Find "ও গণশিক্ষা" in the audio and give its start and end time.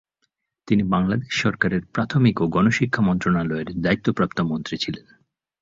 2.41-3.01